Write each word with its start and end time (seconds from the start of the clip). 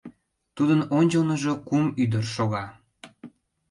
Тудын 0.55 0.81
ончылныжо 0.97 1.53
кум 1.67 1.85
ӱдыр 2.03 2.25
шога. 2.35 2.65